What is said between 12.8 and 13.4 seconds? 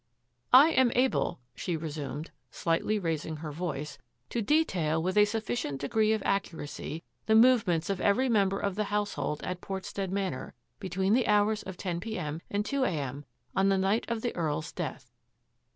a. m.